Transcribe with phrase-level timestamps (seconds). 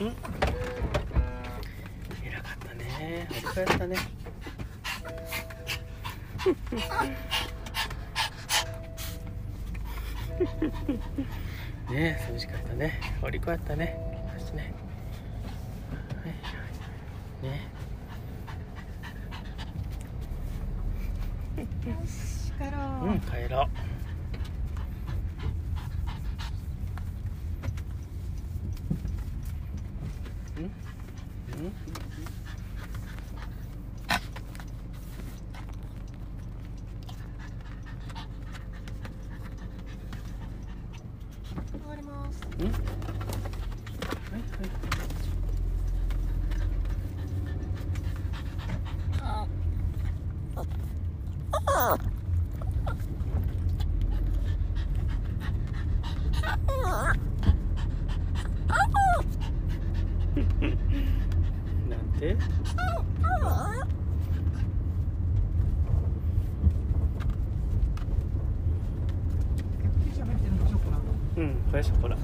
[0.00, 0.06] うん。
[2.26, 3.26] 偉かったね。
[3.30, 3.96] 折り返したね。
[11.90, 13.00] ねえ寂しかったね。
[13.22, 13.96] お利口やったね。
[14.38, 14.74] よしね。
[17.42, 17.76] ね。
[21.56, 22.68] よし帰ろ
[23.02, 23.72] う、うん帰ろううんうん終わります
[30.30, 31.86] うんはいはい
[62.16, 62.36] なんて
[70.04, 72.16] 九州入ってうんこれショコラ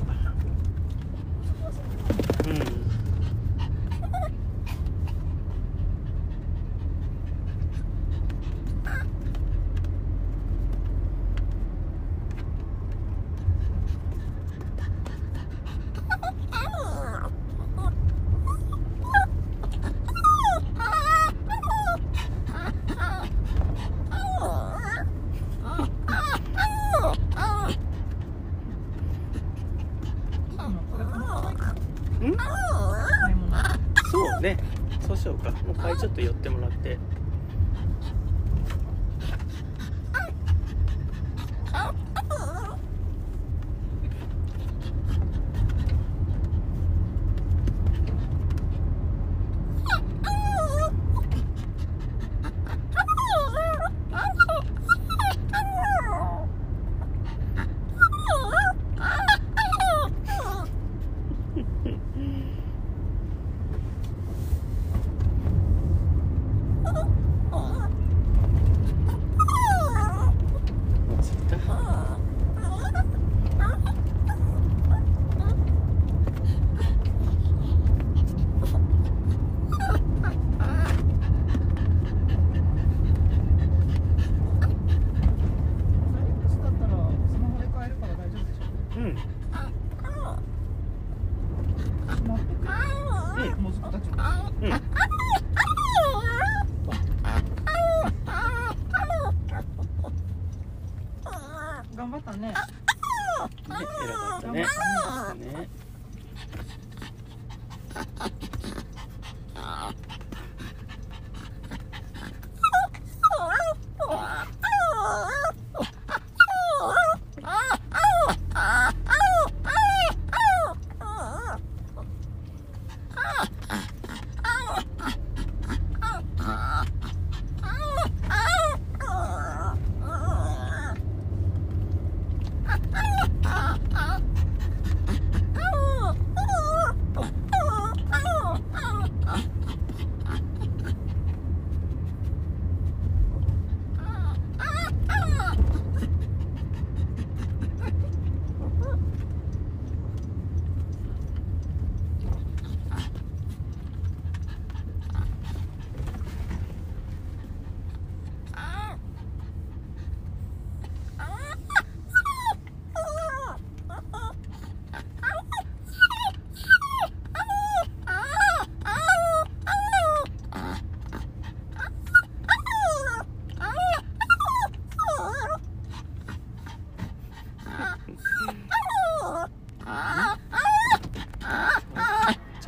[2.46, 2.82] うん
[32.22, 33.56] うん買い物
[34.10, 34.56] そうね。
[35.06, 35.50] そうしようか。
[35.52, 36.98] もう一回ちょっと寄ってもらって
[71.23, 71.58] 着いたい
[86.32, 86.90] くつだったら
[87.28, 88.64] スマホで買えるから大丈夫でしょ
[88.96, 89.17] うん
[92.17, 93.70] スマホで買えるも
[94.63, 94.73] うん
[102.02, 102.48] 頑張ったね。
[102.48, 102.55] ね。
[104.05, 104.62] 偉かったね。
[105.52, 105.68] ね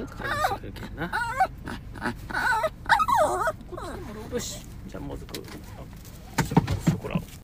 [0.07, 1.11] ちょっと感じしてくるけどな
[4.33, 7.44] よしじゃあもずくショコラを